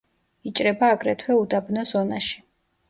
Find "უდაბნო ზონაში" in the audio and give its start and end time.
1.43-2.47